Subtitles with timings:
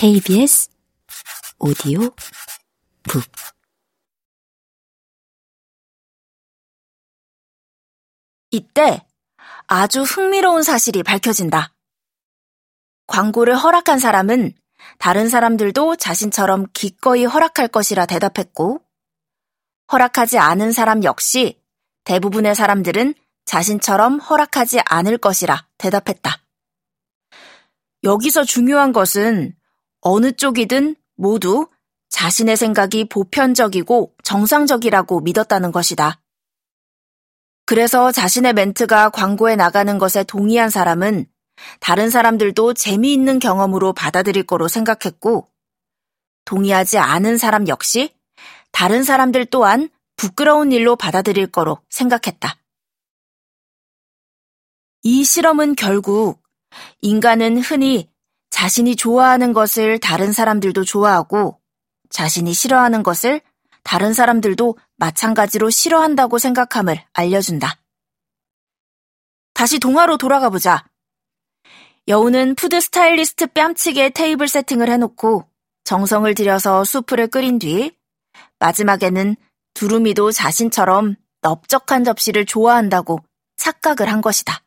[0.00, 0.70] KBS
[1.58, 1.98] 오디오
[3.02, 3.24] 북
[8.52, 9.04] 이때
[9.66, 11.74] 아주 흥미로운 사실이 밝혀진다.
[13.08, 14.52] 광고를 허락한 사람은
[15.00, 18.80] 다른 사람들도 자신처럼 기꺼이 허락할 것이라 대답했고,
[19.90, 21.60] 허락하지 않은 사람 역시
[22.04, 23.14] 대부분의 사람들은
[23.46, 26.40] 자신처럼 허락하지 않을 것이라 대답했다.
[28.04, 29.57] 여기서 중요한 것은
[30.00, 31.68] 어느 쪽이든 모두
[32.08, 36.20] 자신의 생각이 보편적이고 정상적이라고 믿었다는 것이다.
[37.66, 41.26] 그래서 자신의 멘트가 광고에 나가는 것에 동의한 사람은
[41.80, 45.48] 다른 사람들도 재미있는 경험으로 받아들일 거로 생각했고,
[46.44, 48.14] 동의하지 않은 사람 역시
[48.72, 52.56] 다른 사람들 또한 부끄러운 일로 받아들일 거로 생각했다.
[55.02, 56.42] 이 실험은 결국
[57.00, 58.10] 인간은 흔히
[58.58, 61.60] 자신이 좋아하는 것을 다른 사람들도 좋아하고
[62.10, 63.40] 자신이 싫어하는 것을
[63.84, 67.78] 다른 사람들도 마찬가지로 싫어한다고 생각함을 알려준다.
[69.54, 70.84] 다시 동화로 돌아가 보자.
[72.08, 75.48] 여우는 푸드 스타일리스트 뺨치게 테이블 세팅을 해놓고
[75.84, 77.96] 정성을 들여서 수프를 끓인 뒤
[78.58, 79.36] 마지막에는
[79.74, 83.20] 두루미도 자신처럼 넓적한 접시를 좋아한다고
[83.56, 84.64] 착각을 한 것이다.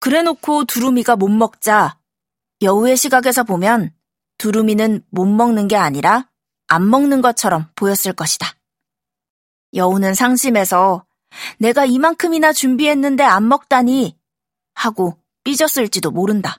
[0.00, 2.01] 그래놓고 두루미가 못 먹자
[2.62, 3.92] 여우의 시각에서 보면
[4.38, 6.28] 두루미는 못 먹는 게 아니라
[6.68, 8.46] 안 먹는 것처럼 보였을 것이다.
[9.74, 11.04] 여우는 상심해서
[11.58, 14.18] 내가 이만큼이나 준비했는데 안 먹다니
[14.74, 16.58] 하고 삐졌을지도 모른다.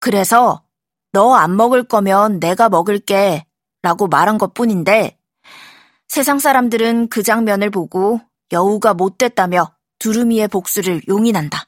[0.00, 0.64] 그래서
[1.12, 3.46] 너 안 먹을 거면 내가 먹을게
[3.82, 5.18] 라고 말한 것 뿐인데
[6.08, 8.20] 세상 사람들은 그 장면을 보고
[8.50, 11.64] 여우가 못됐다며 두루미의 복수를 용인한다.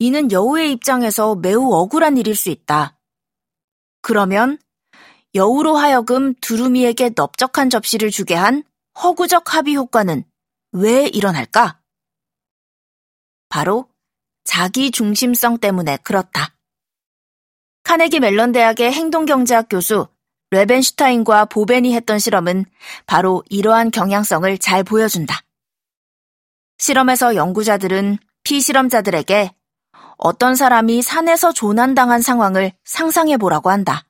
[0.00, 2.98] 이는 여우의 입장에서 매우 억울한 일일 수 있다.
[4.00, 4.58] 그러면
[5.34, 8.64] 여우로 하여금 두루미에게 넓적한 접시를 주게 한
[9.00, 10.24] 허구적 합의 효과는
[10.72, 11.82] 왜 일어날까?
[13.50, 13.90] 바로
[14.44, 16.56] 자기 중심성 때문에 그렇다.
[17.82, 20.08] 카네기 멜론 대학의 행동경제학 교수
[20.50, 22.64] 레벤슈타인과 보벤이 했던 실험은
[23.04, 25.42] 바로 이러한 경향성을 잘 보여준다.
[26.78, 29.59] 실험에서 연구자들은 피실험자들에게
[30.22, 34.04] 어떤 사람이 산에서 조난당한 상황을 상상해 보라고 한다.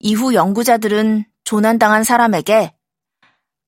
[0.00, 2.74] 이후 연구자들은 조난당한 사람에게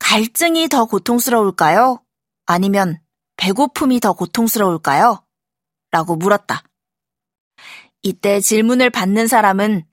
[0.00, 2.02] 갈증이 더 고통스러울까요?
[2.46, 3.00] 아니면
[3.36, 5.24] 배고픔이 더 고통스러울까요?
[5.92, 6.64] 라고 물었다.
[8.02, 9.84] 이때 질문을 받는 사람은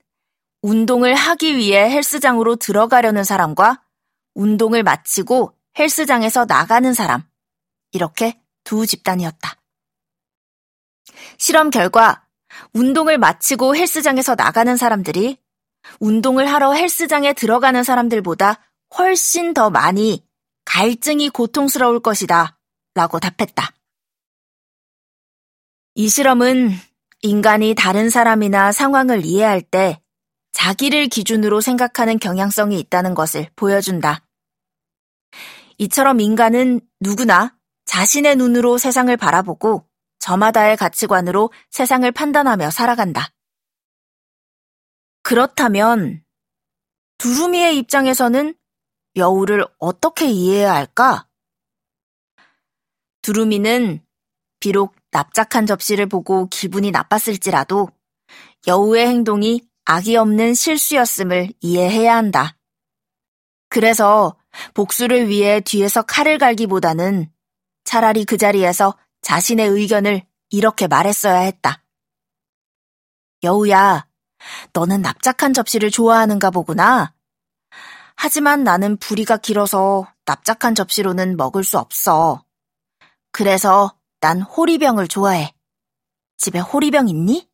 [0.62, 3.84] 운동을 하기 위해 헬스장으로 들어가려는 사람과
[4.34, 7.22] 운동을 마치고 헬스장에서 나가는 사람,
[7.92, 9.65] 이렇게 두 집단이었다.
[11.38, 12.24] 실험 결과
[12.72, 15.38] 운동을 마치고 헬스장에서 나가는 사람들이
[16.00, 18.60] 운동을 하러 헬스장에 들어가는 사람들보다
[18.98, 20.24] 훨씬 더 많이
[20.64, 22.58] 갈증이 고통스러울 것이다
[22.94, 23.72] 라고 답했다.
[25.94, 26.72] 이 실험은
[27.22, 30.00] 인간이 다른 사람이나 상황을 이해할 때
[30.52, 34.26] 자기를 기준으로 생각하는 경향성이 있다는 것을 보여준다.
[35.78, 39.85] 이처럼 인간은 누구나 자신의 눈으로 세상을 바라보고
[40.26, 43.28] 저마다의 가치관으로 세상을 판단하며 살아간다.
[45.22, 46.24] 그렇다면
[47.18, 48.56] 두루미의 입장에서는
[49.14, 51.28] 여우를 어떻게 이해해야 할까?
[53.22, 54.04] 두루미는
[54.58, 57.88] 비록 납작한 접시를 보고 기분이 나빴을지라도
[58.66, 62.56] 여우의 행동이 악이 없는 실수였음을 이해해야 한다.
[63.68, 64.36] 그래서
[64.74, 67.30] 복수를 위해 뒤에서 칼을 갈기보다는
[67.84, 71.82] 차라리 그 자리에서 자신의 의견을 이렇게 말했어야 했다.
[73.42, 74.06] 여우야,
[74.72, 77.14] 너는 납작한 접시를 좋아하는가 보구나.
[78.16, 82.44] 하지만 나는 부리가 길어서 납작한 접시로는 먹을 수 없어.
[83.30, 85.54] 그래서 난 호리병을 좋아해.
[86.38, 87.48] 집에 호리병 있니?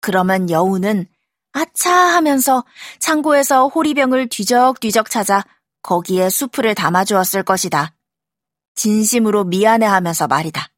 [0.00, 1.06] 그러면 여우는
[1.52, 2.64] 아차 하면서
[2.98, 5.44] 창고에서 호리병을 뒤적뒤적 찾아
[5.82, 7.94] 거기에 수프를 담아주었을 것이다.
[8.80, 10.68] 진심으로 미안해하면서 말이다.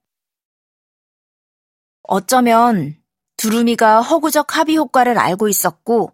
[2.02, 3.00] 어쩌면
[3.36, 6.12] 두루미가 허구적 합의 효과를 알고 있었고,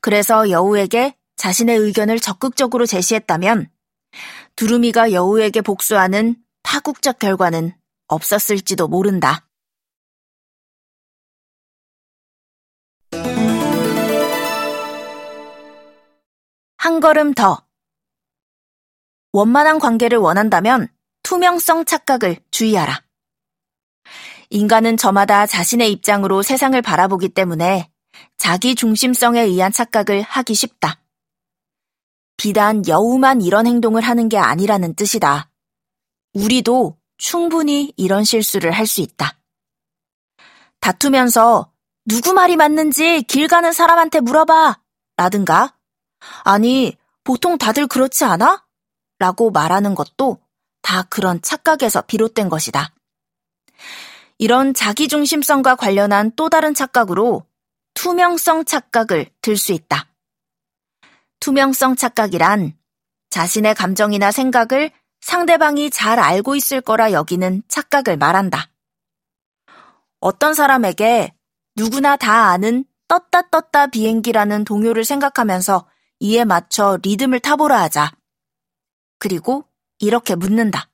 [0.00, 3.68] 그래서 여우에게 자신의 의견을 적극적으로 제시했다면,
[4.54, 7.72] 두루미가 여우에게 복수하는 파국적 결과는
[8.06, 9.48] 없었을지도 모른다.
[16.76, 17.66] 한 걸음 더.
[19.32, 20.88] 원만한 관계를 원한다면
[21.26, 23.02] 투명성 착각을 주의하라.
[24.50, 27.90] 인간은 저마다 자신의 입장으로 세상을 바라보기 때문에
[28.38, 31.02] 자기 중심성에 의한 착각을 하기 쉽다.
[32.36, 35.50] 비단 여우만 이런 행동을 하는 게 아니라는 뜻이다.
[36.32, 39.36] 우리도 충분히 이런 실수를 할 수 있다.
[40.78, 41.72] 다투면서
[42.04, 44.78] 누구 말이 맞는지 길 가는 사람한테 물어봐.
[45.16, 45.76] 라든가,
[46.44, 48.64] 아니, 보통 다들 그렇지 않아?
[49.18, 50.45] 라고 말하는 것도
[50.86, 52.94] 다 그런 착각에서 비롯된 것이다.
[54.38, 57.44] 이런 자기중심성과 관련한 또 다른 착각으로
[57.94, 60.06] 투명성 착각을 들 수 있다.
[61.40, 62.78] 투명성 착각이란
[63.30, 64.92] 자신의 감정이나 생각을
[65.22, 68.70] 상대방이 잘 알고 있을 거라 여기는 착각을 말한다.
[70.20, 71.34] 어떤 사람에게
[71.74, 75.88] 누구나 다 아는 떴다 떴다 비행기라는 동요를 생각하면서
[76.20, 78.12] 이에 맞춰 리듬을 타보라 하자.
[79.18, 79.64] 그리고
[79.98, 80.90] 이렇게 묻는다.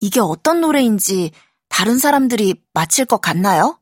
[0.00, 1.32] 이게 어떤 노래인지
[1.68, 3.80] 다른 사람들이 맞힐 것 같나요?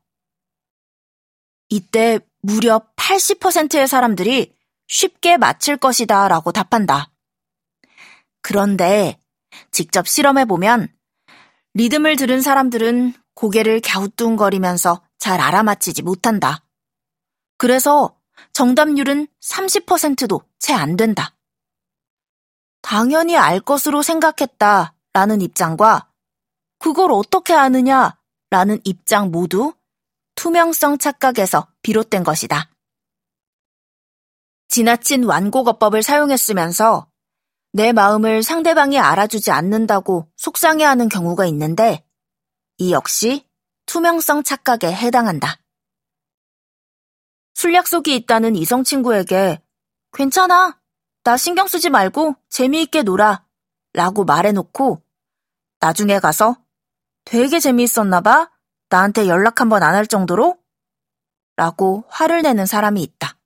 [1.69, 4.55] 이때 무려 80%의 사람들이
[4.87, 7.11] 쉽게 맞힐 것이다 라고 답한다.
[8.41, 9.19] 그런데
[9.71, 10.87] 직접 실험해보면
[11.73, 16.63] 리듬을 들은 사람들은 고개를 갸우뚱거리면서 잘 알아맞히지 못한다.
[17.57, 18.17] 그래서
[18.53, 21.34] 정답률은 30%도 채 안 된다.
[22.85, 26.07] 당연히 알 것으로 생각했다 라는 입장과
[26.77, 28.15] 그걸 어떻게 아느냐
[28.51, 29.73] 라는 입장 모두
[30.35, 32.69] 투명성 착각에서 비롯된 것이다.
[34.67, 37.09] 지나친 완고거법을 사용했으면서
[37.73, 42.05] 내 마음을 상대방이 알아주지 않는다고 속상해하는 경우가 있는데
[42.77, 43.47] 이 역시
[43.87, 45.57] 투명성 착각에 해당한다.
[47.55, 49.59] 술 약속이 있다는 이성 친구에게
[50.13, 50.79] 괜찮아.
[51.25, 53.43] 나 신경 쓰지 말고 재미있게 놀아.
[53.93, 55.01] 라고 말해놓고
[55.79, 56.55] 나중에 가서
[57.25, 58.51] 되게 재미있었나 봐.
[58.89, 60.59] 나한테 연락 한번 안 할 정도로?
[61.55, 63.39] 라고 화를 내는 사람이 있다.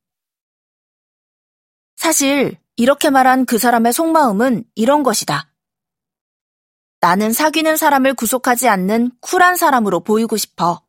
[1.95, 5.49] 사실 이렇게 말한 그 사람의 속마음은 이런 것이다.
[6.99, 10.85] 나는 사귀는 사람을 구속하지 않는 쿨한 사람으로 보이고 싶어.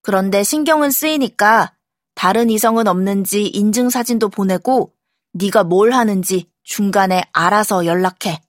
[0.00, 1.76] 그런데 신경은 쓰이니까
[2.14, 4.93] 다른 이성은 없는지 인증 사진도 보내고
[5.34, 8.40] 네가 뭘 하는지 중간에 알아서 연락해.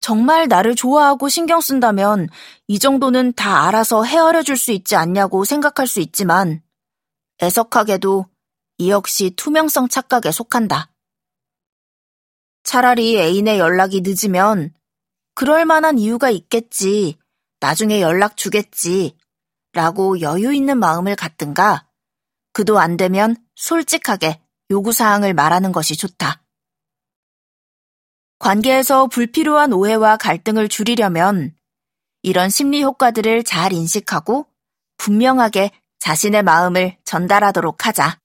[0.00, 2.28] 정말 나를 좋아하고 신경 쓴다면
[2.68, 6.62] 이 정도는 다 알아서 헤아려 줄 수 있지 않냐고 생각할 수 있지만
[7.42, 8.26] 애석하게도
[8.78, 10.92] 이 역시 투명성 착각에 속한다.
[12.64, 14.74] 차라리 애인의 연락이 늦으면
[15.34, 17.16] 그럴 만한 이유가 있겠지.
[17.60, 19.16] 나중에 연락 주겠지.
[19.72, 21.88] 라고 여유 있는 마음을 갖든가
[22.54, 24.40] 그도 안 되면 솔직하게
[24.70, 26.42] 요구사항을 말하는 것이 좋다.
[28.38, 31.54] 관계에서 불필요한 오해와 갈등을 줄이려면
[32.22, 34.46] 이런 심리 효과들을 잘 인식하고
[34.96, 38.18] 분명하게 자신의 마음을 전달하도록 하자.